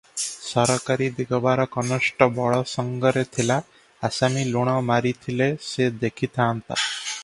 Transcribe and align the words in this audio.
ସରକାରୀ 0.45 1.09
ଦିଗବାର 1.19 1.67
କନଷ୍ଟବଳ 1.75 2.57
ସଙ୍ଗରେ 2.73 3.25
ଥିଲା, 3.37 3.61
ଆସାମୀ 4.11 4.49
ଲୁଣ 4.57 4.77
ମାରିଥିଲେ 4.91 5.53
ସେ 5.71 5.91
ଦେଖି 6.05 6.35
ଥାଆନ୍ତା। 6.41 6.85